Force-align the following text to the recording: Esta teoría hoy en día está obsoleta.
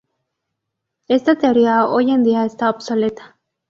Esta 1.07 1.35
teoría 1.37 1.85
hoy 1.85 2.09
en 2.09 2.23
día 2.23 2.43
está 2.43 2.71
obsoleta. 2.71 3.37